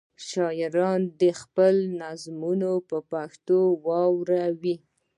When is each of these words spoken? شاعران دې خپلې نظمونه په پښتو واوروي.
شاعران 0.27 1.01
دې 1.19 1.31
خپلې 1.41 1.85
نظمونه 2.01 2.69
په 2.89 2.97
پښتو 3.11 3.57
واوروي. 3.85 4.75